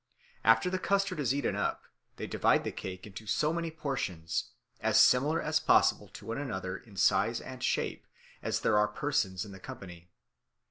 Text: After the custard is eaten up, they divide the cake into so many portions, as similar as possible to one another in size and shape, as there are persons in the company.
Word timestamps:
After 0.43 0.71
the 0.71 0.79
custard 0.79 1.19
is 1.19 1.31
eaten 1.31 1.55
up, 1.55 1.83
they 2.15 2.25
divide 2.25 2.63
the 2.63 2.71
cake 2.71 3.05
into 3.05 3.27
so 3.27 3.53
many 3.53 3.69
portions, 3.69 4.49
as 4.79 4.99
similar 4.99 5.39
as 5.39 5.59
possible 5.59 6.07
to 6.07 6.25
one 6.25 6.39
another 6.39 6.75
in 6.75 6.97
size 6.97 7.39
and 7.39 7.61
shape, 7.63 8.07
as 8.41 8.61
there 8.61 8.79
are 8.79 8.87
persons 8.87 9.45
in 9.45 9.51
the 9.51 9.59
company. 9.59 10.09